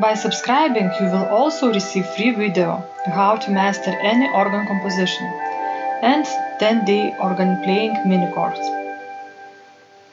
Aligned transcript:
By 0.00 0.14
subscribing, 0.14 0.90
you 0.98 1.06
will 1.12 1.26
also 1.26 1.74
receive 1.74 2.06
free 2.16 2.30
video 2.30 2.82
how 3.04 3.36
to 3.36 3.50
master 3.50 3.90
any 3.90 4.30
organ 4.32 4.66
composition 4.66 5.26
and 6.00 6.24
10-day 6.58 7.16
organ 7.20 7.62
playing 7.62 7.92
mini 8.08 8.32
course. 8.32 8.64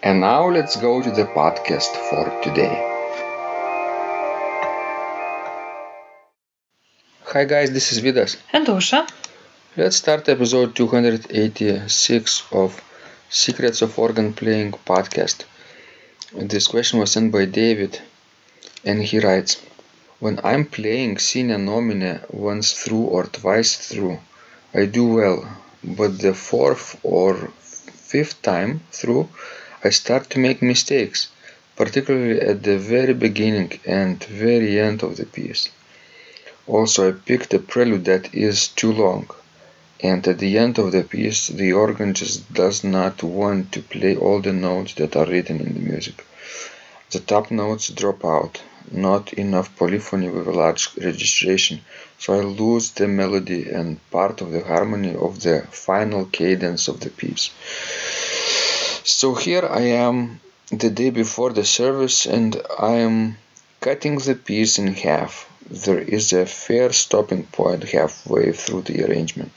And 0.04 0.20
now 0.20 0.50
let's 0.50 0.76
go 0.76 1.02
to 1.02 1.10
the 1.10 1.24
podcast 1.24 1.96
for 2.10 2.26
today. 2.44 2.76
Hi 7.28 7.46
guys, 7.46 7.72
this 7.72 7.94
is 7.94 8.02
Vidas. 8.02 8.36
And 8.52 8.68
Ausra, 8.68 9.08
Let's 9.78 9.96
start 9.96 10.28
episode 10.28 10.76
286 10.76 12.44
of 12.52 12.84
Secrets 13.30 13.82
of 13.82 13.98
Organ 13.98 14.34
Playing 14.34 14.74
podcast. 14.74 15.46
This 16.34 16.68
question 16.68 17.00
was 17.00 17.14
sent 17.14 17.32
by 17.32 17.46
David 17.46 18.02
and 18.84 19.02
he 19.02 19.20
writes 19.20 19.62
When 20.20 20.40
I'm 20.44 20.66
playing 20.66 21.20
sine 21.20 21.64
nomine 21.66 22.22
once 22.32 22.74
through 22.74 23.04
or 23.04 23.26
twice 23.26 23.76
through, 23.76 24.20
I 24.74 24.86
do 24.86 25.06
well, 25.06 25.48
but 25.84 26.18
the 26.18 26.34
fourth 26.34 27.00
or 27.04 27.52
fifth 27.62 28.42
time 28.42 28.82
through, 28.92 29.30
I 29.84 29.92
start 29.92 30.32
to 30.32 30.40
make 30.40 30.64
mistakes, 30.64 31.28
particularly 31.76 32.42
at 32.42 32.64
the 32.64 32.80
very 32.80 33.14
beginning 33.14 33.80
and 33.86 34.24
very 34.24 34.80
end 34.80 35.04
of 35.04 35.18
the 35.18 35.28
piece. 35.28 35.70
Also, 36.66 37.10
I 37.10 37.12
picked 37.12 37.54
a 37.54 37.60
prelude 37.60 38.06
that 38.06 38.34
is 38.34 38.70
too 38.70 38.92
long, 38.92 39.30
and 40.02 40.28
at 40.28 40.40
the 40.40 40.58
end 40.58 40.80
of 40.80 40.94
the 40.94 41.04
piece, 41.04 41.48
the 41.48 41.74
organ 41.74 42.16
just 42.16 42.52
does 42.52 42.84
not 42.84 43.22
want 43.22 43.72
to 43.74 43.84
play 43.84 44.16
all 44.16 44.40
the 44.42 44.54
notes 44.54 44.96
that 44.96 45.16
are 45.16 45.28
written 45.28 45.60
in 45.60 45.76
the 45.76 45.92
music. 45.92 46.26
The 47.12 47.20
top 47.20 47.52
notes 47.52 47.90
drop 47.90 48.26
out, 48.26 48.64
not 48.92 49.34
enough 49.34 49.76
polyphony 49.76 50.30
with 50.30 50.48
a 50.48 50.52
large 50.52 50.90
registration, 50.98 51.82
so 52.20 52.34
I 52.34 52.42
lose 52.42 52.92
the 52.92 53.08
melody 53.08 53.70
and 53.70 54.00
part 54.12 54.42
of 54.42 54.52
the 54.52 54.64
harmony 54.64 55.16
of 55.16 55.42
the 55.42 55.62
final 55.72 56.26
cadence 56.26 56.88
of 56.88 57.00
the 57.00 57.10
piece. 57.10 57.50
So 59.04 59.36
here 59.36 59.66
I 59.66 59.82
am 60.06 60.40
the 60.72 60.90
day 60.90 61.10
before 61.10 61.52
the 61.54 61.66
service 61.66 62.26
and 62.26 62.62
I 62.80 62.94
am 63.08 63.38
cutting 63.80 64.18
the 64.18 64.36
piece 64.36 64.80
in 64.80 64.94
half. 64.94 65.50
There 65.70 66.00
is 66.00 66.34
a 66.34 66.46
fair 66.46 66.92
stopping 66.92 67.44
point 67.44 67.84
halfway 67.86 68.52
through 68.52 68.82
the 68.84 69.06
arrangement 69.06 69.52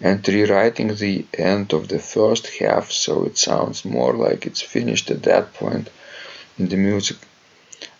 and 0.00 0.26
rewriting 0.26 0.94
the 0.94 1.26
end 1.34 1.72
of 1.72 1.88
the 1.88 1.98
first 1.98 2.46
half 2.58 2.90
so 2.90 3.24
it 3.24 3.36
sounds 3.36 3.84
more 3.84 4.14
like 4.14 4.46
it's 4.46 4.62
finished 4.62 5.10
at 5.10 5.22
that 5.24 5.52
point 5.54 5.88
in 6.58 6.68
the 6.68 6.76
music. 6.76 7.18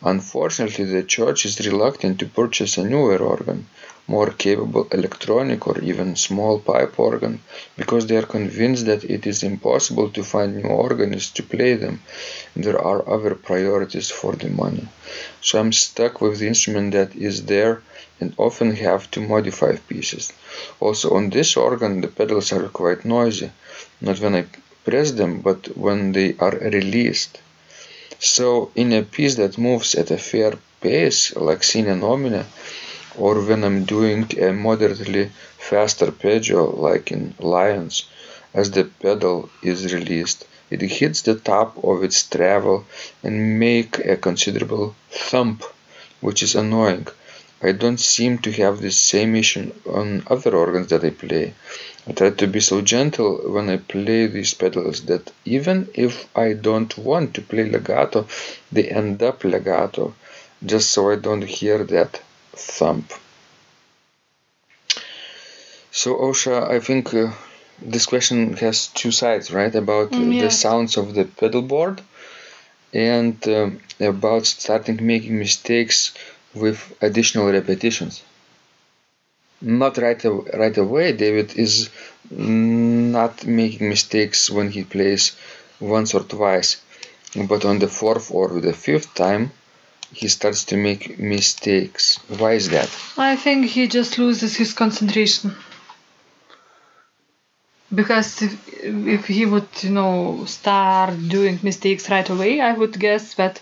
Unfortunately, 0.02 0.86
the 0.86 1.02
church 1.02 1.44
is 1.44 1.66
reluctant 1.66 2.18
to 2.18 2.26
purchase 2.26 2.78
a 2.78 2.84
newer 2.84 3.18
organ, 3.18 3.66
more 4.06 4.30
capable 4.30 4.88
electronic 4.92 5.66
or 5.66 5.78
even 5.80 6.16
small 6.16 6.58
pipe 6.58 6.98
organ, 6.98 7.42
because 7.76 8.06
they 8.06 8.16
are 8.16 8.22
convinced 8.22 8.86
that 8.86 9.04
it 9.04 9.26
is 9.26 9.42
impossible 9.42 10.08
to 10.08 10.24
find 10.24 10.56
new 10.56 10.68
organists 10.68 11.32
to 11.32 11.42
play 11.42 11.74
them. 11.74 12.00
There 12.56 12.80
are 12.80 13.06
other 13.06 13.34
priorities 13.34 14.10
for 14.10 14.34
the 14.34 14.48
money. 14.48 14.88
So 15.42 15.60
I'm 15.60 15.72
stuck 15.72 16.22
with 16.22 16.38
the 16.38 16.48
instrument 16.48 16.92
that 16.92 17.14
is 17.14 17.44
there 17.44 17.82
and 18.20 18.34
often 18.38 18.76
have 18.76 19.10
to 19.10 19.20
modify 19.20 19.76
pieces. 19.76 20.32
Also, 20.80 21.14
on 21.14 21.28
this 21.28 21.56
organ, 21.58 22.00
the 22.00 22.08
pedals 22.08 22.52
are 22.52 22.68
quite 22.68 23.04
noisy, 23.04 23.50
not 24.00 24.18
when 24.20 24.34
I 24.34 24.46
press 24.84 25.12
them, 25.12 25.40
but 25.42 25.76
when 25.76 26.12
they 26.12 26.36
are 26.38 26.52
released. 26.52 27.38
So, 28.20 28.70
in 28.76 28.92
a 28.94 29.02
piece 29.02 29.34
that 29.34 29.58
moves 29.58 29.94
at 29.94 30.10
a 30.10 30.16
fair 30.16 30.54
pace, 30.80 31.36
like 31.36 31.62
sine 31.62 31.98
nomine, 32.00 32.46
or 33.18 33.40
when 33.42 33.64
I'm 33.64 33.84
doing 33.84 34.30
a 34.38 34.52
moderately 34.52 35.30
fast 35.58 36.02
arpeggio, 36.02 36.70
like 36.70 37.12
in 37.12 37.34
Lyons, 37.40 38.04
as 38.54 38.70
the 38.70 38.84
pedal 38.84 39.50
is 39.62 39.92
released, 39.92 40.46
it 40.70 40.82
hits 40.82 41.22
the 41.22 41.34
top 41.34 41.82
of 41.84 42.04
its 42.04 42.22
travel 42.22 42.86
and 43.22 43.58
make 43.58 43.98
a 43.98 44.16
considerable 44.16 44.94
thump, 45.10 45.64
which 46.20 46.42
is 46.42 46.54
annoying. 46.54 47.08
I 47.62 47.72
don't 47.72 47.98
seem 48.00 48.38
to 48.40 48.52
have 48.52 48.80
the 48.80 48.90
same 48.92 49.34
issue 49.36 49.72
on 49.86 50.24
other 50.26 50.54
organs 50.56 50.88
that 50.88 51.04
I 51.04 51.10
play. 51.10 51.54
I 52.06 52.12
try 52.12 52.30
to 52.30 52.46
be 52.46 52.60
so 52.60 52.80
gentle 52.82 53.36
when 53.52 53.70
I 53.70 53.78
play 53.78 54.26
these 54.26 54.54
pedals 54.54 55.02
that 55.06 55.32
even 55.44 55.88
if 55.94 56.26
I 56.36 56.52
don't 56.54 56.96
want 56.98 57.34
to 57.34 57.42
play 57.42 57.64
legato, 57.70 58.26
they 58.72 58.88
end 58.88 59.22
up 59.22 59.44
legato, 59.44 60.14
just 60.64 60.90
so 60.90 61.10
I 61.10 61.16
don't 61.16 61.44
hear 61.44 61.84
that 61.84 62.20
thump. 62.52 63.12
So, 65.92 66.16
Ausra, 66.16 66.68
I 66.68 66.80
think 66.80 67.14
uh, 67.14 67.30
this 67.80 68.06
question 68.06 68.54
has 68.56 68.88
two 68.88 69.12
sides, 69.12 69.52
right? 69.52 69.72
About 69.72 70.10
Mm, 70.10 70.36
the 70.40 70.50
sounds 70.50 70.96
of 70.96 71.14
the 71.14 71.24
pedal 71.26 71.62
board 71.62 72.02
and 72.94 73.36
um, 73.48 73.80
about 74.00 74.46
starting 74.46 75.04
making 75.06 75.38
mistakes 75.38 76.12
with 76.54 76.96
additional 77.00 77.50
repetitions. 77.50 78.22
Not 79.62 79.98
right, 79.98 80.22
right 80.54 80.76
away, 80.76 81.12
David 81.12 81.56
is 81.56 81.90
not 82.30 83.46
making 83.46 83.88
mistakes 83.88 84.50
when 84.50 84.70
he 84.70 84.84
plays 84.84 85.36
once 85.78 86.14
or 86.14 86.20
twice, 86.20 86.80
but 87.36 87.64
on 87.64 87.78
the 87.78 87.88
fourth 87.88 88.30
or 88.30 88.60
the 88.60 88.72
fifth 88.72 89.14
time, 89.14 89.52
he 90.12 90.28
starts 90.28 90.64
to 90.64 90.76
make 90.76 91.18
mistakes. 91.18 92.18
Why 92.28 92.52
is 92.54 92.68
that? 92.70 92.90
I 93.16 93.36
think 93.36 93.66
he 93.66 93.86
just 93.86 94.18
loses 94.18 94.56
his 94.56 94.72
concentration. 94.72 95.54
Because 97.94 98.40
if, 98.42 98.54
if 98.82 99.26
he 99.26 99.46
would, 99.46 99.68
you 99.82 99.90
know, 99.90 100.44
start 100.46 101.28
doing 101.28 101.58
mistakes 101.62 102.08
right 102.08 102.28
away, 102.28 102.60
I 102.60 102.72
would 102.72 102.98
guess 102.98 103.34
that 103.34 103.60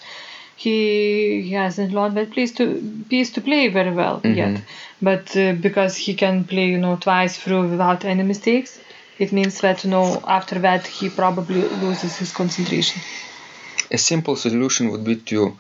he, 0.59 1.43
he 1.43 1.53
hasn't 1.53 1.93
learned 1.93 2.17
that 2.17 2.31
piece 2.33 2.53
to 2.59 2.65
piece 3.09 3.31
to 3.35 3.41
play 3.41 3.69
very 3.69 3.93
well 3.93 4.21
yet. 4.25 4.61
But 5.01 5.37
uh, 5.37 5.53
because 5.53 5.97
he 5.97 6.15
can 6.15 6.45
play, 6.45 6.67
you 6.75 6.79
know, 6.79 6.97
twice 6.97 7.39
through 7.39 7.69
without 7.71 8.05
any 8.05 8.25
mistakes, 8.25 8.79
it 9.19 9.33
means 9.33 9.61
that, 9.61 9.85
you 9.85 9.91
know, 9.91 10.23
after 10.27 10.59
that 10.61 10.87
he 10.87 11.09
probably 11.11 11.63
loses 11.85 12.17
his 12.17 12.33
concentration. 12.33 13.01
A 13.91 13.99
simple 13.99 14.37
solution 14.37 14.91
would 14.91 15.05
be 15.05 15.17
to 15.33 15.57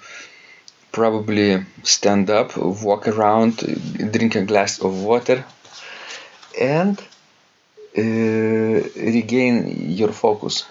probably 0.93 1.65
stand 1.85 2.31
up, 2.31 2.57
walk 2.57 3.07
around, 3.09 3.59
drink 4.13 4.35
a 4.35 4.43
glass 4.45 4.81
of 4.81 5.03
water, 5.03 5.45
and 6.61 6.99
uh, 7.97 8.03
regain 9.13 9.91
your 10.01 10.13
focus. 10.13 10.65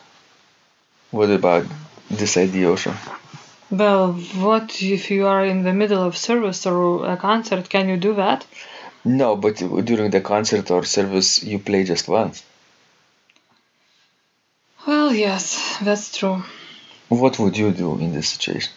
What 1.11 1.29
about 1.29 1.65
this 2.09 2.37
idea, 2.37 2.67
Ausra? 2.67 2.95
Well, 3.69 4.13
what 4.13 4.81
if 4.81 5.11
you 5.11 5.27
are 5.27 5.45
in 5.45 5.63
the 5.63 5.73
middle 5.73 6.01
of 6.01 6.15
service 6.15 6.65
or 6.65 7.05
a 7.05 7.17
concert? 7.17 7.69
Can 7.69 7.89
you 7.89 7.97
do 7.97 8.15
that? 8.15 8.45
No, 9.03 9.35
but 9.35 9.57
during 9.57 10.11
the 10.11 10.21
concert 10.21 10.71
or 10.71 10.83
service, 10.83 11.43
you 11.43 11.59
play 11.59 11.83
just 11.83 12.07
once. 12.07 12.43
Well, 14.85 15.13
yes, 15.13 15.77
that's 15.81 16.17
true. 16.17 16.43
What 17.09 17.39
would 17.39 17.57
you 17.57 17.71
do 17.71 17.97
in 17.99 18.13
this 18.13 18.29
situation? 18.29 18.71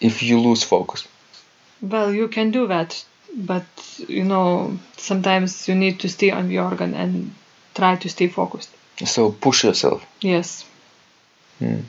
If 0.00 0.22
you 0.22 0.38
lose 0.38 0.62
focus? 0.62 1.06
Well, 1.80 2.12
you 2.12 2.28
can 2.28 2.50
do 2.50 2.66
that 2.66 3.04
but 3.34 3.66
you 4.08 4.24
know 4.24 4.78
sometimes 4.96 5.68
you 5.68 5.74
need 5.74 6.00
to 6.00 6.08
stay 6.08 6.30
on 6.30 6.48
the 6.48 6.58
organ 6.58 6.94
and 6.94 7.34
try 7.74 7.96
to 7.96 8.08
stay 8.08 8.28
focused. 8.28 8.70
So 9.04 9.32
push 9.32 9.64
yourself. 9.64 10.06
Yes, 10.20 10.64
hmm. 11.58 11.80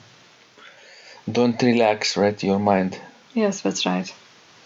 Don't 1.31 1.61
relax, 1.61 2.17
right? 2.17 2.41
Your 2.43 2.59
mind. 2.59 2.99
yes, 3.33 3.61
that's 3.61 3.85
right. 3.85 4.11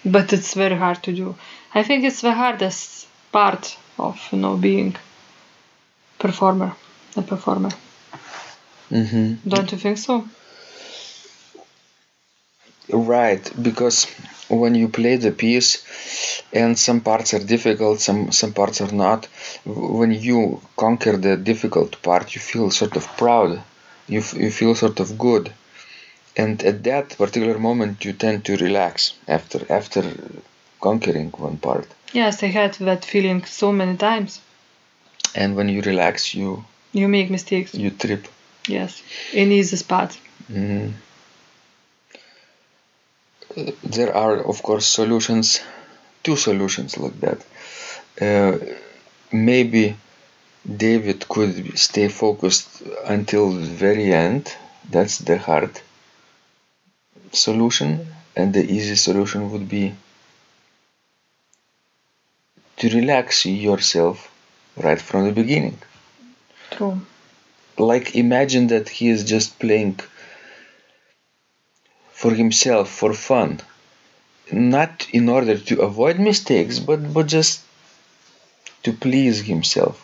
But 0.05 0.31
it's 0.33 0.53
very 0.53 0.75
hard 0.77 1.03
to 1.03 1.11
do. 1.13 1.35
I 1.73 1.83
think 1.83 2.03
it's 2.05 2.21
the 2.21 2.33
hardest 2.33 3.07
part 3.31 3.77
of 3.97 4.17
you 4.31 4.39
know 4.39 4.55
being 4.57 4.95
performer, 6.19 6.73
a 7.17 7.21
performer. 7.21 7.71
mm-hmm. 8.91 9.49
Don't 9.49 9.71
you 9.71 9.77
think 9.77 9.97
so? 9.97 10.25
Right, 12.91 13.51
because 13.61 14.05
when 14.49 14.73
you 14.73 14.87
play 14.89 15.15
the 15.17 15.31
piece, 15.31 15.71
and 16.51 16.77
some 16.77 17.01
parts 17.01 17.33
are 17.35 17.39
difficult, 17.55 17.99
some 18.01 18.31
some 18.31 18.53
parts 18.53 18.81
are 18.81 18.91
not. 18.91 19.27
When 19.65 20.11
you 20.11 20.61
conquer 20.75 21.15
the 21.17 21.37
difficult 21.37 22.01
part, 22.01 22.33
you 22.35 22.41
feel 22.41 22.71
sort 22.71 22.95
of 22.95 23.05
proud. 23.17 23.61
You 24.07 24.19
f- 24.21 24.33
you 24.33 24.49
feel 24.51 24.73
sort 24.75 24.99
of 24.99 25.17
good, 25.19 25.53
and 26.41 26.63
at 26.71 26.77
that 26.83 27.05
particular 27.17 27.57
moment, 27.59 28.05
you 28.05 28.13
tend 28.25 28.39
to 28.45 28.53
relax 28.67 29.13
after 29.27 29.59
after 29.79 30.03
conquering 30.87 31.29
one 31.47 31.57
part. 31.67 31.87
Yes, 32.13 32.43
I 32.43 32.49
had 32.59 32.73
that 32.89 33.01
feeling 33.11 33.39
so 33.61 33.67
many 33.71 33.95
times. 34.09 34.31
And 35.35 35.49
when 35.57 35.67
you 35.69 35.81
relax, 35.91 36.33
you 36.39 36.49
You 37.01 37.07
make 37.07 37.29
mistakes. 37.37 37.71
you 37.83 37.91
trip. 38.03 38.23
Yes, 38.77 38.91
in 39.33 39.47
easy 39.59 39.77
spot. 39.85 40.09
Mhm. 40.57 40.93
Uh, 43.57 43.71
There 43.97 44.13
are, 44.25 44.37
of 44.51 44.57
course, 44.67 44.87
solutions, 45.01 45.47
two 46.23 46.35
solutions 46.47 46.91
like 47.03 47.17
that. 47.25 47.39
Uh, 48.27 48.53
maybe 49.31 49.95
David 50.85 51.19
could 51.33 51.55
stay 51.87 52.07
focused 52.23 52.69
until 53.15 53.45
the 53.59 53.67
very 53.85 54.07
end. 54.27 54.43
That's 54.95 55.17
the 55.27 55.37
hard 55.37 55.71
solution, 57.31 58.07
and 58.35 58.53
the 58.53 58.63
easy 58.63 58.95
solution 58.95 59.51
would 59.51 59.67
be 59.69 59.93
to 62.77 62.89
relax 62.89 63.45
yourself 63.45 64.31
right 64.77 65.01
from 65.01 65.25
the 65.25 65.31
beginning. 65.31 65.77
True. 66.71 67.01
like 67.77 68.15
imagine 68.15 68.67
that 68.67 68.89
he 68.89 69.09
is 69.09 69.23
just 69.23 69.57
playing 69.59 69.99
for 72.11 72.31
himself 72.33 72.89
for 72.89 73.13
fun 73.13 73.59
not 74.51 75.07
in 75.13 75.29
order 75.29 75.57
to 75.57 75.81
avoid 75.81 76.19
mistakes 76.19 76.79
but 76.79 77.13
but 77.13 77.27
just 77.27 77.61
to 78.83 78.91
please 78.93 79.41
himself 79.51 79.95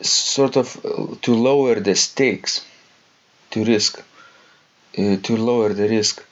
sort 0.00 0.56
of 0.56 0.68
uh, 0.84 1.14
to 1.22 1.34
lower 1.34 1.74
the 1.80 1.94
stakes 1.94 2.64
to 3.50 3.64
risk 3.64 4.02
to 5.26 5.36
lower 5.36 5.70
the 5.80 5.88
risk 5.88 6.24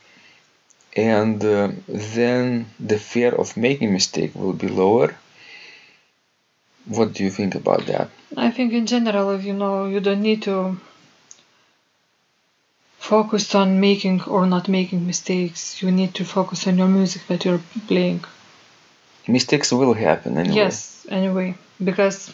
and 0.97 1.45
uh, 1.45 1.71
then 1.89 2.67
the 2.93 2.99
fear 2.99 3.33
of 3.43 3.57
making 3.57 3.93
mistake 3.93 4.33
will 4.35 4.57
be 4.65 4.69
lower 4.69 5.09
what 6.97 7.13
do 7.15 7.25
you 7.25 7.31
think 7.31 7.55
about 7.55 7.83
that 7.87 8.09
I 8.37 8.51
think 8.51 8.73
in 8.73 8.87
general, 8.87 9.41
you 9.41 9.53
know, 9.53 9.87
you 9.87 10.01
don't 10.01 10.23
need 10.23 10.43
to 10.43 10.77
focus 12.99 13.55
on 13.55 13.81
making 13.81 14.23
or 14.25 14.47
not 14.47 14.69
making 14.69 15.07
mistakes. 15.07 15.83
You 15.83 15.91
need 15.91 16.15
to 16.17 16.25
focus 16.25 16.67
on 16.67 16.77
your 16.77 16.89
music 16.89 17.23
that 17.29 17.45
you're 17.45 17.63
playing. 17.87 18.25
mistakes 19.29 19.73
will 19.73 19.95
happen 19.95 20.39
anyway. 20.39 20.57
Yes, 20.57 21.07
anyway, 21.09 21.55
because 21.83 22.33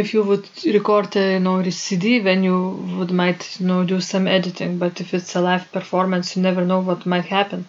if 0.00 0.12
you 0.12 0.22
would 0.22 0.46
record 0.66 1.16
a 1.16 1.32
you 1.34 1.40
know 1.40 1.56
CD, 1.70 2.18
then 2.18 2.44
you 2.44 2.56
would 2.98 3.10
might 3.10 3.42
you 3.58 3.66
know 3.66 3.82
do 3.82 3.98
some 4.00 4.26
editing. 4.28 4.76
But 4.82 5.00
if 5.00 5.14
it's 5.14 5.34
a 5.34 5.40
live 5.40 5.72
performance, 5.72 6.36
you 6.36 6.42
never 6.42 6.64
know 6.70 6.80
what 6.80 7.06
might 7.06 7.24
happen. 7.24 7.66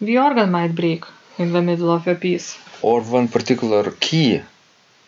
The 0.00 0.18
organ 0.18 0.52
might 0.52 0.76
break 0.76 1.04
in 1.38 1.52
the 1.52 1.60
middle 1.60 1.90
of 1.90 2.06
a 2.06 2.14
piece. 2.14 2.56
Or 2.82 3.00
one 3.00 3.26
particular 3.26 3.90
key 4.06 4.42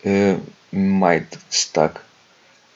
uh, 0.05 0.37
might 0.73 1.31
stuck. 1.49 2.03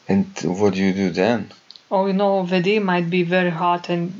And 0.08 0.26
what 0.44 0.74
do 0.74 0.80
you 0.80 0.92
do 0.92 1.10
then? 1.10 1.50
Or 1.90 2.06
you 2.08 2.14
know 2.14 2.46
the 2.46 2.60
day 2.60 2.78
might 2.78 3.10
be 3.10 3.24
very 3.24 3.50
hot 3.50 3.88
and 3.88 4.12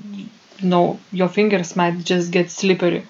you 0.58 0.68
know 0.72 0.98
your 1.12 1.28
fingers 1.28 1.76
might 1.76 1.98
just 2.12 2.32
get 2.32 2.50
slippery. 2.50 3.06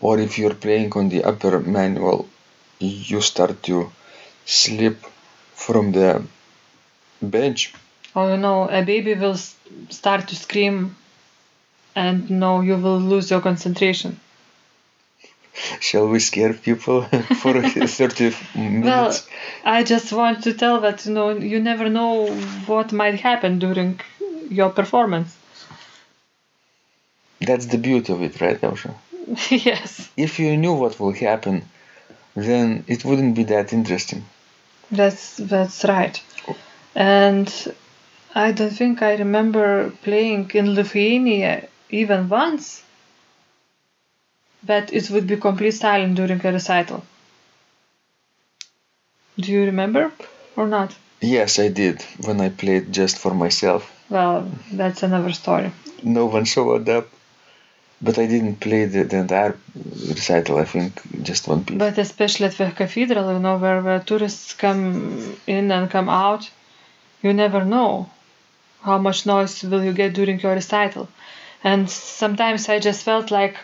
Or 0.00 0.18
if 0.18 0.38
you're 0.38 0.60
playing 0.66 0.92
on 0.94 1.08
the 1.08 1.22
upper 1.22 1.60
manual, 1.60 2.28
you 2.84 3.20
start 3.20 3.62
to 3.64 3.90
slip 4.44 5.04
from 5.54 5.92
the 5.92 6.24
bench. 7.22 7.74
Oh 8.16 8.36
no, 8.36 8.68
a 8.68 8.82
baby 8.82 9.14
will 9.14 9.36
start 9.90 10.28
to 10.28 10.36
scream, 10.36 10.96
and 11.96 12.30
know 12.30 12.60
you 12.60 12.76
will 12.76 13.00
lose 13.00 13.30
your 13.30 13.40
concentration. 13.40 14.20
Shall 15.80 16.08
we 16.08 16.18
scare 16.20 16.52
people 16.52 17.02
for 17.42 17.62
30 17.62 18.34
minutes? 18.54 18.84
Well. 18.84 19.18
I 19.64 19.82
just 19.84 20.12
want 20.12 20.44
to 20.44 20.54
tell 20.54 20.80
that 20.80 21.06
you 21.06 21.12
know 21.12 21.30
you 21.30 21.60
never 21.60 21.88
know 21.88 22.26
what 22.66 22.92
might 22.92 23.20
happen 23.20 23.58
during 23.58 24.00
your 24.50 24.70
performance. 24.70 25.36
That's 27.40 27.66
the 27.66 27.78
beauty 27.78 28.12
of 28.12 28.22
it, 28.22 28.40
right, 28.40 28.60
Ausra? 28.60 28.94
yes, 29.50 30.10
If 30.16 30.38
you 30.40 30.56
knew 30.56 30.74
what 30.74 30.98
will 30.98 31.12
happen, 31.12 31.68
then 32.36 32.84
it 32.86 33.04
wouldn't 33.04 33.34
be 33.34 33.44
that 33.44 33.72
interesting. 33.72 34.24
that's 34.90 35.36
that's 35.36 35.84
right. 35.84 36.22
And 36.94 37.48
I 38.34 38.52
don't 38.52 38.70
think 38.70 39.02
I 39.02 39.14
remember 39.16 39.90
playing 40.02 40.50
in 40.54 40.74
Lithuania 40.74 41.68
even 41.90 42.28
once 42.28 42.82
that 44.64 44.92
it 44.92 45.10
would 45.10 45.26
be 45.26 45.36
complete 45.36 45.72
silent 45.74 46.14
during 46.16 46.44
a 46.44 46.52
recital. 46.52 47.04
Do 49.38 49.52
you 49.52 49.64
remember 49.64 50.12
or 50.56 50.66
not? 50.66 50.94
Yes, 51.20 51.58
I 51.58 51.68
did 51.68 52.02
when 52.24 52.40
I 52.40 52.48
played 52.48 52.92
just 52.92 53.18
for 53.18 53.34
myself. 53.34 53.90
Well, 54.10 54.48
that's 54.72 55.02
another 55.02 55.32
story. 55.32 55.72
no 56.02 56.26
one 56.26 56.44
showed 56.44 56.88
up. 56.88 57.08
But 58.02 58.18
I 58.18 58.26
didn't 58.26 58.56
play 58.56 58.84
the, 58.86 59.04
the 59.04 59.18
entire 59.18 59.56
recital, 60.08 60.58
I 60.58 60.64
think 60.64 61.00
just 61.22 61.48
one 61.48 61.64
piece. 61.64 61.78
But 61.78 61.96
especially 61.98 62.46
at 62.46 62.58
the 62.58 62.70
cathedral, 62.70 63.32
you 63.32 63.38
know, 63.38 63.56
where, 63.56 63.80
where 63.80 64.00
tourists 64.00 64.52
come 64.52 65.36
in 65.46 65.70
and 65.70 65.90
come 65.90 66.08
out, 66.08 66.50
you 67.22 67.32
never 67.32 67.64
know 67.64 68.10
how 68.82 68.98
much 68.98 69.24
noise 69.24 69.62
will 69.62 69.82
you 69.82 69.92
get 69.92 70.12
during 70.12 70.38
your 70.40 70.52
recital. 70.52 71.08
And 71.62 71.88
sometimes 71.88 72.68
I 72.68 72.78
just 72.78 73.02
felt 73.02 73.30
like 73.30 73.56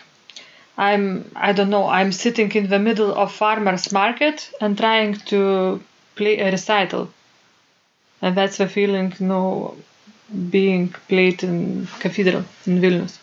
I'm, 0.77 1.29
I 1.35 1.51
don't 1.51 1.69
know, 1.69 1.87
I'm 1.87 2.11
sitting 2.11 2.51
in 2.53 2.67
the 2.67 2.79
middle 2.79 3.13
of 3.13 3.31
farmer's 3.31 3.91
market 3.91 4.49
and 4.59 4.75
trying 4.75 5.13
to 5.31 5.83
play 6.15 6.39
a 6.39 6.51
recital. 6.51 7.11
And 8.21 8.35
that's 8.35 8.57
the 8.57 8.67
feeling, 8.67 9.13
you 9.19 9.27
know, 9.27 9.77
being 10.49 10.95
played 11.07 11.43
in 11.43 11.87
cathedral 11.99 12.45
in 12.65 12.81
Vilnius. 12.81 13.17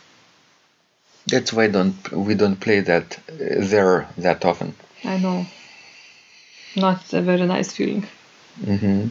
That's 1.29 1.53
why 1.53 1.67
don't 1.69 2.11
we 2.13 2.35
don't 2.35 2.59
play 2.59 2.81
that 2.81 3.19
uh, 3.29 3.35
there 3.73 4.09
that 4.19 4.45
often. 4.45 4.75
I 5.05 5.17
know. 5.19 5.47
Not 6.77 7.13
a 7.13 7.23
very 7.23 7.47
nice 7.47 7.73
feeling. 7.73 8.07
hmm 8.65 9.09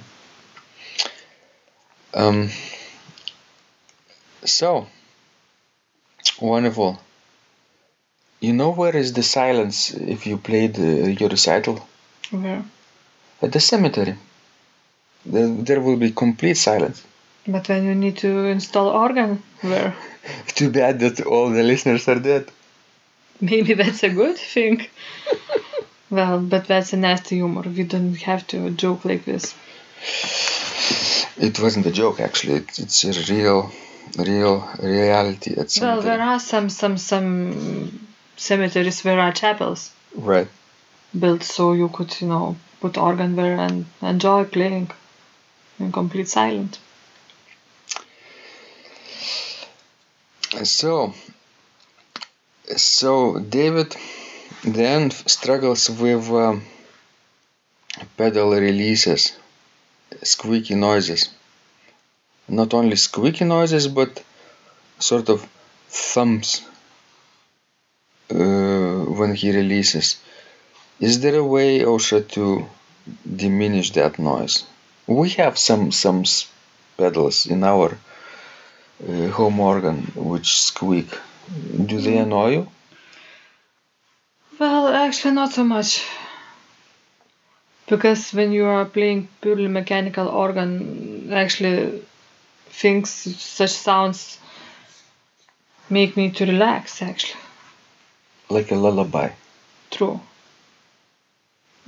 Um, 2.14 2.50
so 4.46 4.88
wonderful. 6.42 7.00
You 8.40 8.54
know 8.54 8.72
where 8.72 8.96
is 8.96 9.14
the 9.14 9.24
silence 9.24 9.92
if 9.94 10.26
you 10.28 10.38
played 10.38 10.80
uh, 10.80 10.84
your 11.20 11.30
recital 11.30 11.88
Where? 12.32 12.64
at 13.42 13.52
the 13.52 13.60
cemetery? 13.60 14.16
There, 15.26 15.48
there 15.48 15.82
will 15.82 15.98
be 15.98 16.12
complete 16.12 16.58
silence. 16.58 17.04
But 17.48 17.70
when 17.70 17.86
you 17.86 17.96
need 17.96 18.18
to 18.18 18.46
install 18.46 18.88
organ, 18.90 19.42
where? 19.62 19.96
Too 20.48 20.70
bad 20.70 21.00
that 21.00 21.22
all 21.26 21.50
the 21.50 21.64
listeners 21.64 22.08
are 22.08 22.20
dead. 22.20 22.52
Maybe 23.42 23.74
that's 23.74 24.04
a 24.04 24.10
good 24.10 24.38
thing. 24.38 24.86
well, 26.10 26.40
but 26.40 26.66
that's 26.68 26.94
a 26.94 26.98
nasty 26.98 27.36
humor. 27.38 27.62
We 27.62 27.84
don't 27.84 28.16
have 28.24 28.46
to 28.48 28.70
joke 28.72 29.06
like 29.06 29.26
this. 29.26 29.54
It 31.38 31.60
wasn't 31.60 31.86
a 31.86 31.92
joke, 31.92 32.20
actually. 32.20 32.56
It, 32.56 32.80
it's 32.80 33.04
a 33.04 33.34
real, 33.34 33.72
real 34.18 34.68
reality 34.82 35.52
at 35.52 35.58
Well, 35.58 35.68
cemetery. 35.70 36.04
there 36.04 36.22
are 36.22 36.40
some 36.40 36.70
some 36.70 36.98
some 36.98 38.08
cemeteries 38.36 39.04
where 39.04 39.20
are 39.20 39.32
chapels 39.32 39.92
right. 40.16 40.48
built 41.18 41.44
so 41.44 41.74
you 41.74 41.90
could 41.90 42.20
you 42.22 42.28
know 42.28 42.56
put 42.82 42.98
organ 42.98 43.36
there 43.36 43.58
and 43.58 43.86
enjoy 44.02 44.44
playing 44.46 44.90
in 45.80 45.92
complete 45.92 46.28
silence. 46.30 46.80
So, 50.64 51.14
so 52.76 53.40
David 53.40 53.96
then 54.64 55.12
struggles 55.12 55.90
with 55.90 56.30
uh, 56.32 56.58
pedal 58.18 58.52
releases, 58.52 59.34
squeaky 60.24 60.76
noises. 60.76 61.30
Not 62.48 62.74
only 62.74 62.96
squeaky 62.96 63.46
noises, 63.46 63.88
but 63.88 64.24
sort 65.00 65.30
of 65.30 65.48
thumps 65.90 66.62
uh, 68.32 69.04
when 69.20 69.36
he 69.36 69.52
releases. 69.52 70.18
Is 71.00 71.20
there 71.20 71.36
a 71.36 71.44
way, 71.44 71.82
Ausra, 71.82 72.28
to 72.30 72.66
diminish 73.36 73.92
that 73.92 74.18
noise? 74.18 74.64
We 75.06 75.30
have 75.42 75.58
some 75.58 75.92
some 75.92 76.24
pedals 76.98 77.46
in 77.46 77.64
our 77.64 77.98
uh, 79.02 79.28
home 79.30 79.60
organ 79.60 80.12
which 80.16 80.60
squeak. 80.62 81.10
Do 81.86 82.00
they 82.00 82.18
annoy 82.18 82.50
you? 82.52 82.68
Well, 84.60 84.88
actually, 84.88 85.34
not 85.36 85.52
so 85.54 85.64
much. 85.64 86.04
Because 87.88 88.34
when 88.34 88.52
you 88.52 88.66
are 88.66 88.86
playing 88.86 89.30
purely 89.42 89.68
mechanical 89.68 90.28
organ, 90.28 91.32
actually, 91.32 92.02
things 92.70 93.10
such 93.10 93.72
sounds 93.72 94.40
make 95.90 96.18
me 96.18 96.32
to 96.32 96.46
relax. 96.46 97.02
Actually, 97.02 97.40
Like 98.50 98.72
a 98.72 98.76
lullaby. 98.76 99.30
true. 99.92 100.20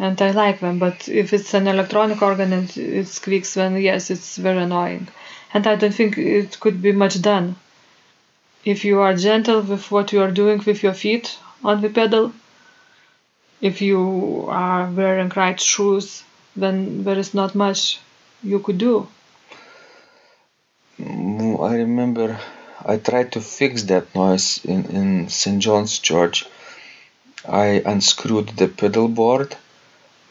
And 0.02 0.22
I 0.22 0.32
like 0.32 0.62
them, 0.62 0.80
but 0.80 1.10
if 1.10 1.34
it's 1.34 1.54
an 1.54 1.68
electronic 1.68 2.22
organ 2.22 2.54
and 2.54 2.78
it 2.78 3.08
squeaks, 3.08 3.56
then 3.56 3.76
yes, 3.82 4.10
it's 4.10 4.38
very 4.38 4.64
annoying. 4.64 5.10
And 5.54 5.68
I 5.68 5.76
don't 5.76 5.94
think 5.94 6.18
it 6.18 6.58
could 6.62 6.82
be 6.82 6.94
much 6.94 7.22
done. 7.22 7.58
If 8.64 8.86
you 8.86 9.02
are 9.02 9.14
gentle 9.14 9.62
with 9.62 9.92
what 9.92 10.14
you 10.14 10.22
are 10.22 10.32
doing 10.32 10.64
with 10.66 10.84
your 10.84 10.94
feet 10.94 11.38
on 11.66 11.82
the 11.82 11.90
pedal, 11.90 12.32
if 13.60 13.82
you 13.82 14.48
are 14.50 14.90
wearing 14.90 15.34
right 15.36 15.60
shoes, 15.60 16.24
then 16.56 17.04
there 17.04 17.20
is 17.20 17.34
not 17.34 17.54
much 17.54 18.00
you 18.42 18.60
could 18.60 18.78
do. 18.78 19.06
Mm, 20.98 21.62
I 21.62 21.76
remember 21.76 22.40
I 22.86 22.96
tried 22.96 23.34
to 23.34 23.42
fix 23.42 23.84
that 23.84 24.16
noise 24.16 24.64
in, 24.64 24.86
in 24.86 25.30
St. 25.30 25.62
John's 25.62 26.00
Church. 26.00 26.46
I 27.46 27.84
unscrewed 27.86 28.48
the 28.56 28.70
pedal 28.70 29.10
board 29.10 29.58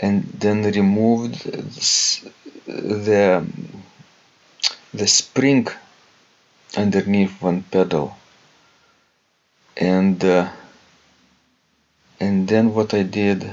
and 0.01 0.25
then 0.43 0.63
removed 0.63 1.45
the 2.67 3.47
the 4.95 5.07
spring 5.07 5.67
underneath 6.77 7.41
one 7.43 7.63
pedal 7.63 8.17
and 9.77 10.25
uh, 10.25 10.49
and 12.21 12.49
then 12.49 12.75
what 12.75 12.95
I 12.95 13.03
did 13.03 13.51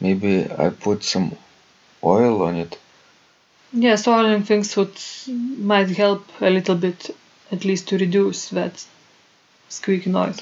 maybe 0.00 0.46
I 0.50 0.70
put 0.70 1.04
some 1.04 1.36
oil 2.02 2.42
on 2.42 2.56
it 2.56 2.78
Yes, 3.72 4.06
oiling 4.06 4.42
things 4.42 4.76
would 4.76 5.00
might 5.26 5.88
help 5.88 6.28
a 6.42 6.50
little 6.50 6.74
bit, 6.74 7.16
at 7.50 7.64
least 7.64 7.88
to 7.88 7.96
reduce 7.96 8.50
that 8.50 8.84
squeaky 9.70 10.10
noise. 10.10 10.40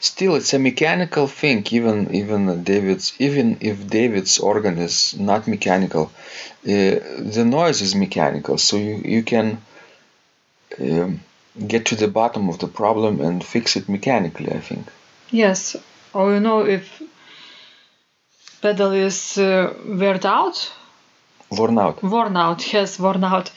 Still, 0.00 0.36
it's 0.36 0.54
a 0.54 0.58
mechanical 0.58 1.26
thing. 1.26 1.66
Even 1.70 2.14
even 2.14 2.64
David's 2.64 3.12
even 3.18 3.58
if 3.60 3.88
David's 3.88 4.38
organ 4.38 4.78
is 4.78 5.18
not 5.18 5.46
mechanical, 5.48 6.10
uh, 6.64 6.98
the 7.34 7.44
noise 7.44 7.82
is 7.82 7.94
mechanical. 7.94 8.58
So 8.58 8.76
you 8.76 9.02
you 9.04 9.22
can 9.22 9.58
um, 10.80 11.20
get 11.66 11.86
to 11.86 11.96
the 11.96 12.08
bottom 12.08 12.48
of 12.48 12.58
the 12.58 12.68
problem 12.68 13.20
and 13.20 13.44
fix 13.44 13.76
it 13.76 13.88
mechanically. 13.88 14.52
I 14.52 14.60
think. 14.60 14.86
Yes, 15.30 15.76
or 16.12 16.32
you 16.34 16.40
know 16.40 16.66
if 16.66 17.02
pedal 18.62 18.92
is 18.92 19.38
uh, 19.38 19.74
out, 20.24 20.72
Worn 21.50 21.78
out. 21.78 22.02
worn 22.02 22.36
out, 22.36 22.72
yes, 22.72 22.98
worn 22.98 23.24
out. 23.24 23.50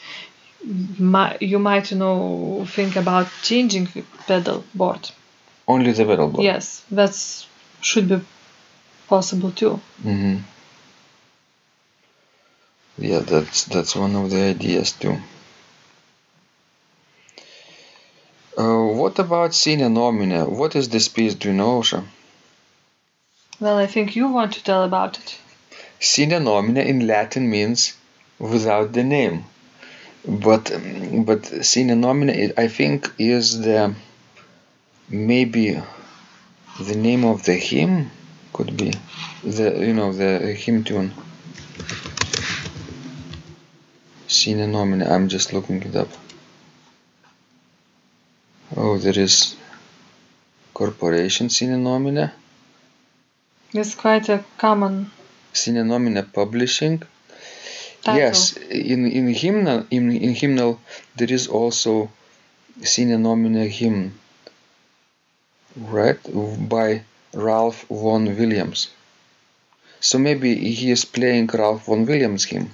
Mi- 0.64 1.36
you 1.40 1.58
might 1.58 1.90
you 1.90 1.98
know 1.98 2.64
think 2.66 2.96
about 2.96 3.28
changing 3.42 3.88
the 3.94 4.02
pedal 4.26 4.64
board. 4.74 5.10
Only 5.66 5.92
the 5.92 6.04
board. 6.04 6.44
Yes, 6.44 6.84
that's 6.90 7.46
should 7.80 8.08
be 8.08 8.20
possible 9.08 9.50
too. 9.50 9.80
hmm 10.02 10.36
Yeah, 12.98 13.20
that's 13.20 13.64
that's 13.64 13.96
one 13.96 14.16
of 14.16 14.30
the 14.30 14.42
ideas 14.42 14.92
too. 14.92 15.16
Uh, 18.56 18.84
what 19.00 19.18
about 19.18 19.54
sine 19.54 19.92
nomine? 19.94 20.50
What 20.58 20.76
is 20.76 20.88
this 20.88 21.08
piece? 21.08 21.34
Do 21.34 21.48
you 21.48 21.54
know, 21.54 21.80
Ausra? 21.80 22.04
Well, 23.60 23.78
I 23.78 23.86
think 23.86 24.14
you 24.14 24.28
want 24.28 24.52
to 24.54 24.62
tell 24.64 24.84
about 24.84 25.18
it. 25.18 25.38
Sine 26.00 26.42
nomine 26.44 26.76
in 26.76 27.06
Latin 27.06 27.48
means 27.48 27.94
without 28.38 28.92
the 28.92 29.04
name, 29.04 29.44
but 30.26 30.70
but 31.24 31.64
sine 31.64 31.98
nomine 32.00 32.52
I 32.58 32.68
think 32.68 33.10
is 33.18 33.60
the 33.60 33.94
maybe 35.08 35.80
the 36.80 36.94
name 36.96 37.24
of 37.24 37.44
the 37.44 37.54
hymn 37.54 38.10
could 38.52 38.76
be 38.76 38.92
the 39.44 39.86
you 39.86 39.94
know 39.94 40.12
the 40.12 40.52
hymn 40.52 40.84
tune. 40.84 41.12
Sine 44.26 44.70
nomine. 44.72 45.02
I'm 45.02 45.28
just 45.28 45.52
looking 45.52 45.82
it 45.82 45.94
up. 45.94 46.08
Oh, 48.76 48.96
there 48.98 49.18
is 49.18 49.56
corporation 50.72 51.50
sine 51.50 51.82
nomine. 51.82 52.30
It's 53.74 53.94
quite 53.94 54.28
a 54.28 54.44
common 54.58 55.10
Sine 55.52 55.86
nomine 55.86 56.22
publishing. 56.32 57.02
title. 58.02 58.18
Yes, 58.20 58.56
in 58.56 59.06
in 59.06 59.28
hymnal 59.28 59.86
in, 59.90 60.10
in 60.12 60.34
hymnal 60.34 60.80
there 61.16 61.30
is 61.30 61.46
also 61.48 62.10
sine 62.82 63.20
nomine 63.22 63.68
hymn, 63.68 64.18
right, 65.76 66.18
by 66.68 67.02
Ralph 67.34 67.84
Vaughan 67.88 68.36
Williams. 68.36 68.88
So 70.00 70.18
maybe 70.18 70.54
he 70.74 70.90
is 70.90 71.04
playing 71.04 71.46
Ralph 71.52 71.86
Vaughan 71.86 72.06
Williams 72.06 72.44
hymn. 72.44 72.70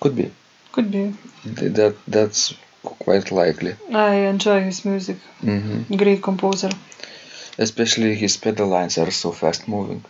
Could 0.00 0.16
be. 0.16 0.30
Could 0.72 0.90
be. 0.90 1.14
Th- 1.56 1.72
That 1.72 1.94
that's 2.06 2.54
quite 2.82 3.30
likely. 3.30 3.74
I 3.92 4.14
enjoy 4.32 4.62
his 4.62 4.84
music. 4.84 5.16
hmm 5.40 5.82
Great 5.96 6.22
composer. 6.22 6.70
Especially 7.58 8.14
his 8.14 8.36
pedal 8.36 8.68
lines 8.68 8.98
are 8.98 9.10
so 9.10 9.32
fast 9.32 9.66
moving. 9.68 10.04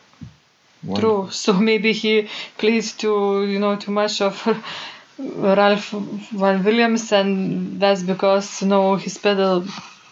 One- 0.83 1.01
True. 1.01 1.29
So 1.43 1.53
maybe 1.53 1.93
he 1.93 2.29
plays 2.59 2.93
too, 2.93 3.47
you 3.47 3.59
know, 3.59 3.77
too 3.77 3.93
much 3.93 4.21
of 4.21 4.35
Ralph 5.19 5.91
Vaughan 6.33 6.65
Williams, 6.65 7.13
and 7.13 7.81
that's 7.81 8.03
because 8.03 8.63
you 8.63 8.69
know 8.69 8.97
his 8.97 9.17
pedal 9.19 9.65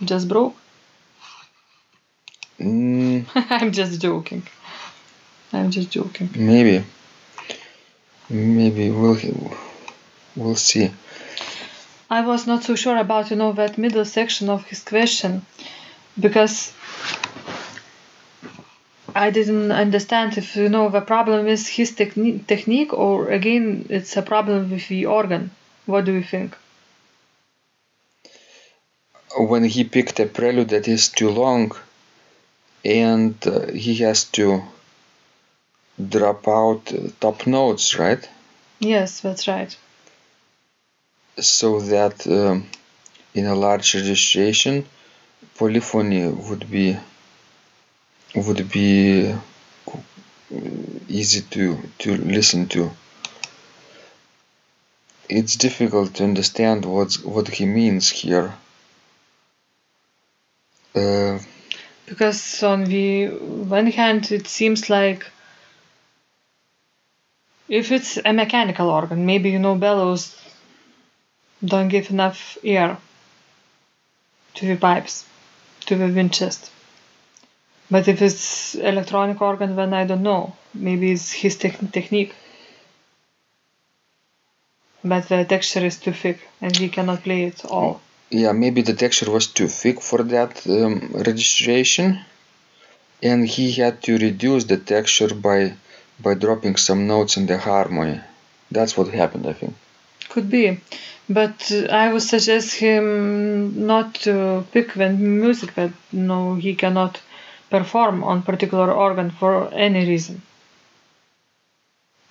just 0.04 0.28
broke. 0.28 0.54
Mm, 2.60 3.26
I'm 3.34 3.72
just 3.72 4.00
joking. 4.00 4.46
I'm 5.52 5.70
just 5.70 5.90
joking. 5.90 6.30
maybe. 6.34 6.84
Maybe 8.30 8.90
we'll 8.90 9.18
we'll 10.34 10.56
see. 10.56 10.90
I 12.10 12.20
was 12.22 12.46
not 12.46 12.64
so 12.64 12.74
sure 12.74 12.96
about 12.96 13.30
you 13.30 13.36
know 13.36 13.52
that 13.52 13.76
middle 13.78 14.04
section 14.04 14.48
of 14.48 14.64
his 14.66 14.82
question 14.82 15.44
because 16.18 16.72
I 19.14 19.30
didn't 19.30 19.70
understand 19.72 20.38
if 20.38 20.56
you 20.56 20.68
know 20.68 20.88
the 20.88 21.00
problem 21.00 21.46
is 21.46 21.68
his 21.68 21.92
techni- 21.92 22.46
technique 22.46 22.92
or 22.92 23.28
again 23.28 23.86
it's 23.88 24.16
a 24.16 24.22
problem 24.22 24.70
with 24.70 24.88
the 24.88 25.06
organ. 25.06 25.50
What 25.86 26.04
do 26.04 26.12
you 26.12 26.22
think? 26.22 26.56
when 29.36 29.64
he 29.64 29.82
picked 29.82 30.20
a 30.20 30.26
prelude 30.26 30.68
that 30.68 30.86
is 30.86 31.08
too 31.08 31.28
long 31.28 31.72
and 32.84 33.34
uh, 33.46 33.72
he 33.72 33.94
has 33.96 34.24
to 34.24 34.62
drop 36.08 36.46
out 36.48 36.92
top 37.20 37.46
notes 37.46 37.98
right? 37.98 38.28
Yes, 38.80 39.20
that's 39.20 39.46
right. 39.48 39.76
so 41.38 41.80
that 41.80 42.26
um, 42.26 42.66
in 43.34 43.46
a 43.46 43.54
large 43.54 43.94
registration 43.94 44.86
polyphony 45.56 46.28
would 46.28 46.70
be 46.70 46.96
would 48.34 48.68
be 48.70 49.30
uh, 49.30 49.36
easy 51.08 51.42
to 51.42 51.78
to 51.98 52.16
listen 52.16 52.68
to. 52.68 52.90
It's 55.28 55.56
difficult 55.56 56.14
to 56.14 56.24
understand 56.24 56.84
what's 56.84 57.22
what 57.22 57.48
he 57.48 57.66
means 57.66 58.10
here. 58.10 58.52
Uh, 60.94 61.38
Because 62.06 62.62
on 62.62 62.84
the 62.84 63.26
one 63.28 63.88
hand, 63.88 64.32
it 64.32 64.46
seems 64.48 64.88
like 64.88 65.26
if 67.68 67.92
it's 67.92 68.16
a 68.24 68.32
mechanical 68.32 68.88
organ, 68.88 69.26
maybe 69.26 69.50
you 69.50 69.58
know 69.58 69.74
bellows 69.74 70.34
don't 71.64 71.88
give 71.88 72.10
enough 72.10 72.56
air 72.62 72.96
to 74.54 74.66
the 74.66 74.74
pipes. 74.76 75.26
to 75.86 75.96
the 75.96 76.08
wind 76.08 76.32
chest. 76.34 76.70
But 77.90 78.08
if 78.08 78.20
it's 78.20 78.74
electronic 78.74 79.40
organ, 79.40 79.74
then 79.74 79.94
I 79.94 80.04
don't 80.04 80.22
know. 80.22 80.54
Maybe 80.74 81.12
it's 81.12 81.32
his 81.32 81.56
tech- 81.56 81.90
technique. 81.92 82.34
But 85.04 85.28
the 85.28 85.44
texture 85.44 85.86
is 85.86 86.00
too 86.00 86.12
thick 86.12 86.40
and 86.60 86.76
he 86.76 86.88
cannot 86.88 87.22
play 87.22 87.44
it 87.44 87.64
all. 87.64 88.00
Yeah, 88.40 88.52
maybe 88.52 88.82
the 88.82 88.92
texture 88.92 89.30
was 89.30 89.46
too 89.46 89.66
thick 89.68 89.98
for 90.02 90.22
that 90.24 90.66
um, 90.66 91.10
registration, 91.14 92.20
and 93.22 93.48
he 93.48 93.72
had 93.72 94.00
to 94.04 94.16
reduce 94.18 94.64
the 94.64 94.76
texture 94.76 95.34
by 95.34 95.72
by 96.20 96.34
dropping 96.34 96.76
some 96.76 97.06
notes 97.08 97.36
in 97.36 97.46
the 97.46 97.58
harmony. 97.58 98.20
That's 98.70 98.96
what 98.96 99.08
happened, 99.22 99.46
I 99.46 99.52
think. 99.54 99.74
Could 100.30 100.48
be. 100.50 100.78
But 101.28 101.58
uh, 101.72 101.86
I 102.02 102.12
would 102.12 102.22
suggest 102.34 102.68
him 102.86 103.86
not 103.86 104.14
to 104.26 104.64
pick 104.72 104.94
the 104.94 105.10
music 105.10 105.74
that 105.76 105.92
no 106.12 106.54
he 106.56 106.74
cannot 106.74 107.20
perform 107.70 108.24
on 108.24 108.42
particular 108.50 108.90
organ 108.92 109.30
for 109.30 109.52
any 109.74 110.02
reason. 110.12 110.42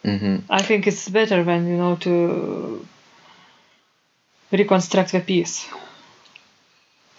hmm 0.04 0.38
I 0.50 0.62
think 0.62 0.88
it's 0.88 1.10
better 1.10 1.44
when 1.44 1.68
you 1.68 1.78
know 1.78 1.96
to 1.98 2.86
reconstruct 4.52 5.12
the 5.12 5.20
piece. 5.20 5.68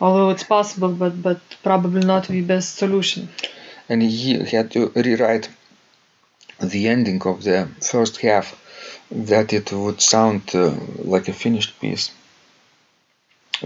Although 0.04 0.30
it's 0.34 0.48
possible, 0.56 0.92
but 1.02 1.14
but 1.26 1.40
probably 1.68 2.02
not 2.12 2.24
the 2.28 2.42
best 2.52 2.70
solution. 2.82 3.22
And 3.88 4.02
he 4.02 4.30
had 4.54 4.66
to 4.74 4.80
rewrite 5.04 5.48
the 6.72 6.82
ending 6.94 7.20
of 7.32 7.36
the 7.48 7.68
first 7.90 8.14
half 8.26 8.46
that 9.30 9.52
it 9.58 9.66
would 9.72 10.00
sound 10.14 10.42
uh, 10.54 10.74
like 11.14 11.26
a 11.28 11.32
finished 11.44 11.72
piece 11.80 12.06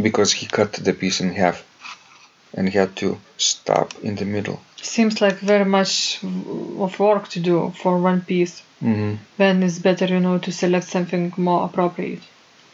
because 0.07 0.31
he 0.33 0.47
cut 0.47 0.73
the 0.73 0.93
piece 0.93 1.21
in 1.25 1.31
half 1.43 1.65
and 2.57 2.69
had 2.69 2.91
to 2.97 3.19
stop 3.37 3.89
in 4.03 4.15
the 4.17 4.25
middle. 4.25 4.61
Seems 4.77 5.21
like 5.21 5.39
very 5.55 5.65
much 5.65 6.23
of 6.85 6.99
work 7.01 7.29
to 7.31 7.41
do 7.41 7.73
for 7.83 7.99
one 7.99 8.21
piece. 8.21 8.63
hmm 8.81 9.15
Then 9.37 9.63
it's 9.63 9.81
better, 9.89 10.07
you 10.07 10.21
know, 10.21 10.39
to 10.39 10.53
select 10.53 10.87
something 10.87 11.33
more 11.37 11.65
appropriate. 11.69 12.23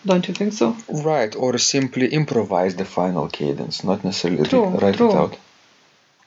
Don't 0.06 0.26
you 0.28 0.34
think 0.34 0.52
so? 0.52 0.76
Right, 0.88 1.34
or 1.34 1.56
simply 1.58 2.08
improvise 2.12 2.76
the 2.76 2.84
final 2.84 3.28
cadence, 3.28 3.84
not 3.84 4.04
necessarily 4.04 4.44
True, 4.48 4.66
write 4.66 4.96
true. 4.96 5.10
it 5.10 5.16
out. 5.16 5.36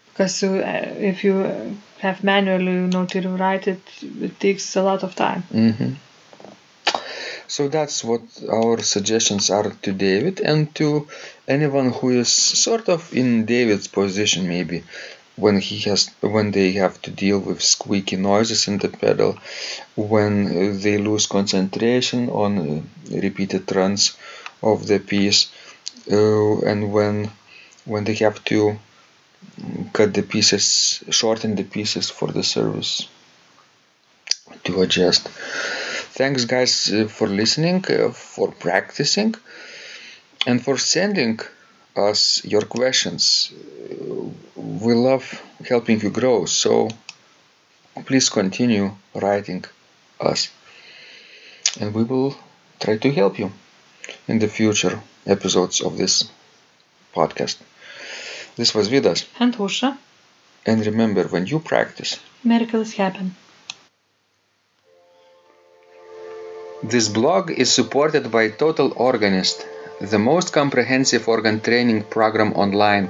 Because 0.09 0.41
uh, 0.43 0.95
if 0.97 1.23
you 1.23 1.77
have 1.99 2.23
manually, 2.23 2.87
know, 2.87 3.05
to 3.05 3.21
rewrite 3.21 3.67
it, 3.67 3.81
it 4.21 4.39
takes 4.39 4.75
a 4.75 4.81
lot 4.81 5.03
of 5.03 5.13
time. 5.15 5.43
hmm 5.51 5.93
So 7.47 7.69
that's 7.69 8.03
what 8.03 8.23
our 8.51 8.81
suggestions 8.81 9.49
are 9.49 9.71
to 9.83 9.91
David 9.93 10.41
and 10.41 10.73
to 10.75 11.07
anyone 11.47 11.91
who 11.91 12.09
is 12.09 12.27
sort 12.27 12.89
of 12.89 13.13
in 13.13 13.45
David's 13.45 13.87
position, 13.87 14.47
maybe 14.47 14.83
when 15.37 15.59
he 15.59 15.77
has 15.89 16.09
when 16.21 16.51
they 16.51 16.69
have 16.73 17.01
to 17.03 17.11
deal 17.11 17.39
with 17.39 17.61
squeaky 17.61 18.17
noises 18.17 18.67
in 18.67 18.77
the 18.79 18.89
pedal, 18.89 19.37
when 19.95 20.79
they 20.81 20.97
lose 20.97 21.27
concentration 21.27 22.29
on 22.29 22.51
uh, 22.59 22.81
repeated 23.25 23.63
runs 23.75 24.17
of 24.61 24.87
the 24.87 24.99
piece, 24.99 25.41
uh, 26.11 26.59
and 26.69 26.91
when 26.91 27.31
when 27.85 28.03
they 28.03 28.15
have 28.25 28.43
to 28.45 28.77
cut 29.93 30.13
the 30.13 30.23
pieces, 30.23 31.03
shorten 31.09 31.55
the 31.55 31.63
pieces 31.63 32.09
for 32.09 32.31
the 32.31 32.43
service 32.43 33.07
to 34.63 34.81
adjust. 34.81 35.27
Thanks, 36.19 36.45
guys, 36.45 36.91
uh, 36.91 37.07
for 37.07 37.27
listening, 37.27 37.83
uh, 37.89 38.11
for 38.11 38.51
practicing, 38.51 39.35
and 40.47 40.63
for 40.63 40.77
sending 40.77 41.39
us 41.95 42.43
your 42.45 42.61
questions. 42.63 43.51
We 44.55 44.93
love 44.93 45.41
helping 45.67 45.99
you 46.01 46.09
grow, 46.09 46.45
so 46.45 46.89
please 48.05 48.29
continue 48.29 48.91
writing 49.13 49.65
us, 50.19 50.49
and 51.79 51.93
we 51.93 52.03
will 52.03 52.35
try 52.79 52.97
to 52.97 53.11
help 53.11 53.39
you 53.39 53.51
in 54.27 54.39
the 54.39 54.47
future 54.47 55.01
episodes 55.25 55.81
of 55.81 55.97
this 55.97 56.29
podcast. 57.15 57.57
This 58.55 58.73
was 58.73 58.89
Vidas, 58.89 59.25
And 59.39 59.55
Ausra, 59.55 59.97
and 60.65 60.85
remember 60.85 61.23
when 61.27 61.45
you 61.47 61.59
practice, 61.59 62.19
miracles 62.43 62.93
happen. 62.93 63.35
This 66.83 67.07
blog 67.09 67.51
is 67.51 67.71
supported 67.71 68.31
by 68.31 68.49
Total 68.49 68.93
Organist, 68.95 69.65
the 69.99 70.19
most 70.19 70.53
comprehensive 70.53 71.27
organ 71.27 71.59
training 71.59 72.03
program 72.03 72.53
online, 72.53 73.09